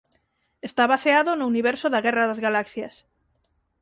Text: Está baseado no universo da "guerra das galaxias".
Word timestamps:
Está 0.69 0.83
baseado 0.93 1.31
no 1.35 1.49
universo 1.53 1.87
da 1.89 2.03
"guerra 2.05 2.27
das 2.29 2.41
galaxias". 2.45 2.93